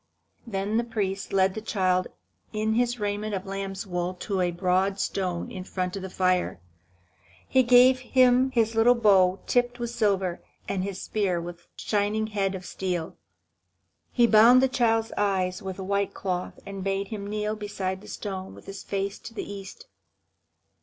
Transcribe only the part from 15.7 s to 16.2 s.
a white